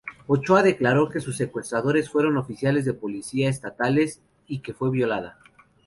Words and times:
Ochoa 0.25 0.63
declaró 0.63 1.09
que 1.11 1.19
sus 1.19 1.37
secuestradores 1.37 2.09
fueron 2.09 2.35
oficiales 2.37 2.85
de 2.85 2.95
policía 2.95 3.49
estatales 3.51 4.19
y 4.47 4.57
que 4.61 4.73
fue 4.73 4.89
violada. 4.89 5.37